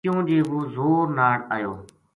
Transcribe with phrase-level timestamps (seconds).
[0.03, 1.73] کیوں جی وہ زور ناڑ ایو